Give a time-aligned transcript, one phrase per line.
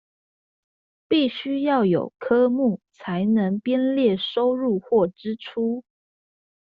[1.07, 5.83] 必須要有科目才能編列收入或支出